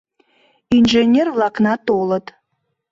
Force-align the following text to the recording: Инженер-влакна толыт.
Инженер-влакна 0.77 1.73
толыт. 1.87 2.25